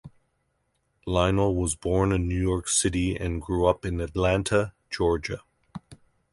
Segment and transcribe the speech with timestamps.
[1.05, 5.43] Lionel was born in New York City and grew up in Atlanta, Georgia.